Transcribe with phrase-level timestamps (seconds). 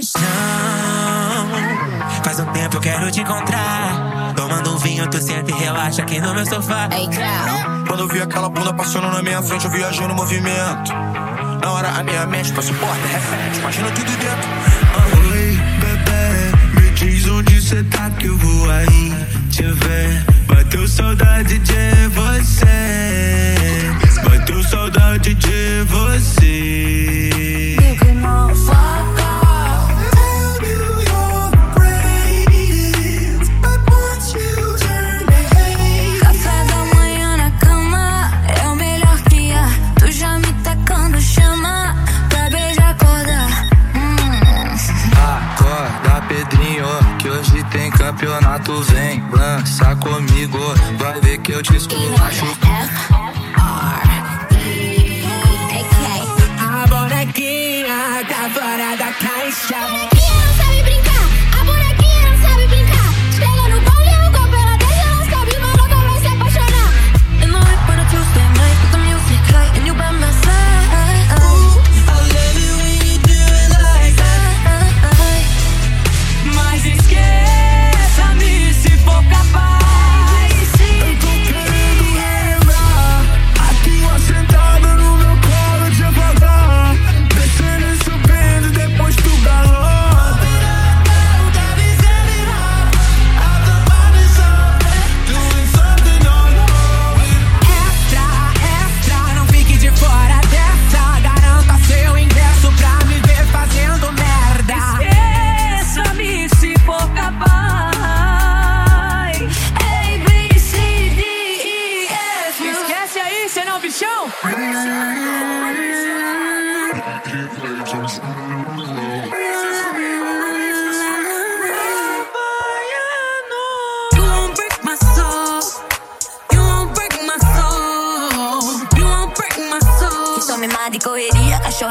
[0.00, 0.20] paixão.
[2.24, 4.32] Faz um tempo eu quero te encontrar.
[4.34, 6.88] Tomando um vinho, tu senta e relaxa aqui no meu sofá.
[6.92, 7.08] Ei,
[7.86, 10.92] Quando eu vi aquela bunda passando na minha frente, eu viajei no movimento.
[11.62, 14.48] Na hora a minha mente passa porta, reflete, imagina tudo dentro.
[14.96, 15.30] Uhum.
[15.32, 19.12] Oi, bebê, me diz onde cê tá que eu vou aí
[19.50, 20.24] te ver.
[20.46, 21.79] Bateu saudade de
[47.40, 50.58] Hoje tem campeonato, vem lança comigo.
[50.98, 52.44] Vai ver que eu te esculacho.
[56.58, 57.86] Agora que
[58.28, 60.09] tá fora da caixa.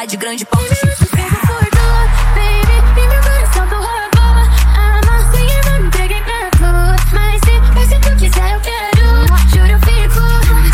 [0.00, 0.74] É de grande porte.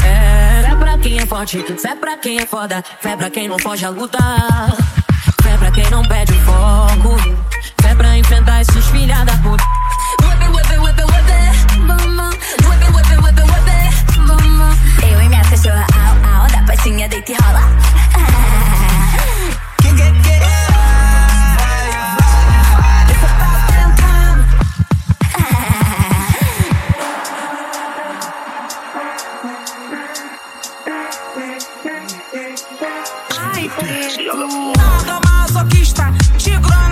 [0.03, 3.85] É, pra quem é forte, fé pra quem é foda, fé pra quem não foge
[3.85, 4.73] a lutar.
[5.43, 7.19] Fé pra quem não perde o foco,
[7.83, 9.88] fé pra enfrentar esses filha da puta.
[34.77, 36.88] Nada mais o que conquista, tigrão.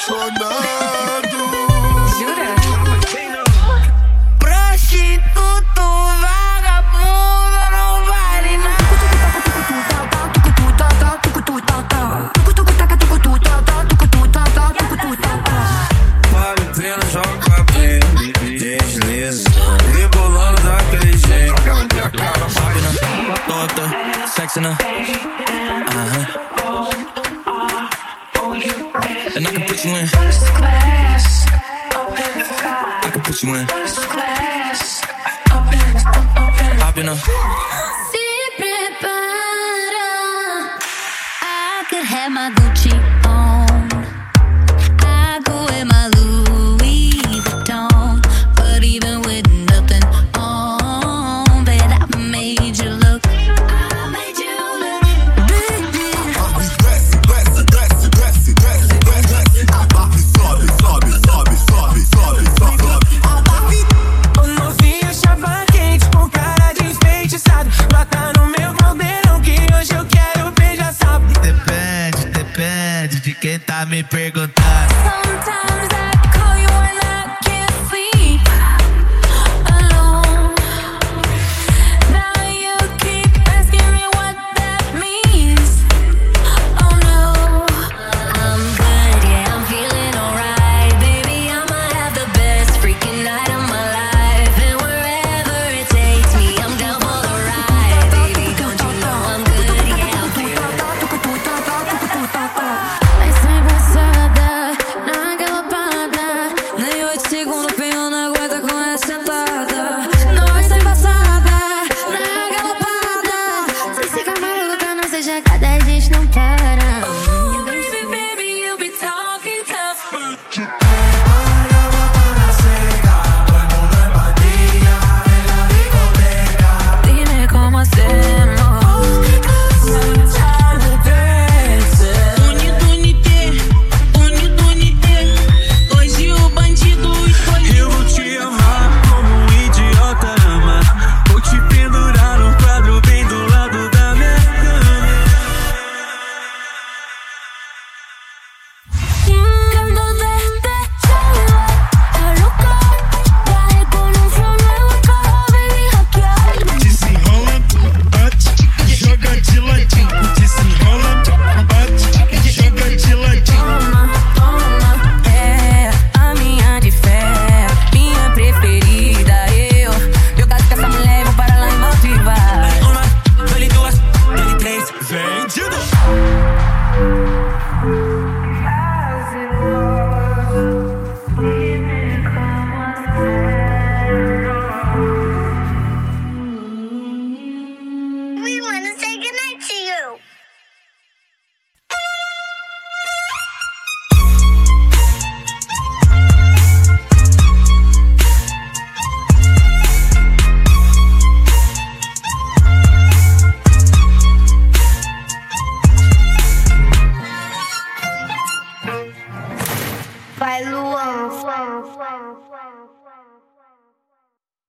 [0.00, 1.36] apaixonado.
[2.18, 2.48] Jura?
[4.38, 5.84] Prostituto,
[6.20, 8.80] vagabundo, não vale nada.
[16.32, 18.00] Vale treino, joga bem,
[18.58, 19.44] desliza.
[19.94, 21.60] Rebolando daquele jeito.
[24.04, 24.99] Minha sexy na.
[29.80, 30.06] put you in.
[30.08, 31.46] First class,
[31.94, 33.00] up in the sky.
[33.02, 33.66] I can put you in.
[33.66, 35.02] First class,
[35.50, 37.16] up in the in a.
[38.10, 40.20] Sipping butter.
[41.40, 43.09] I could have my Gucci.
[73.50, 74.60] que tá me perguntando.